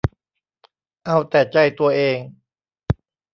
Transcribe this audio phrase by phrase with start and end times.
[1.05, 2.17] เอาแต่ใจตัวเอง